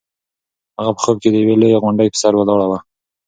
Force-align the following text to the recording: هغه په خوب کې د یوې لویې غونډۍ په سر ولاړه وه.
هغه 0.79 0.91
په 0.95 0.99
خوب 1.03 1.17
کې 1.21 1.29
د 1.31 1.35
یوې 1.43 1.55
لویې 1.61 1.81
غونډۍ 1.83 2.07
په 2.11 2.17
سر 2.21 2.33
ولاړه 2.37 2.65
وه. 2.69 2.79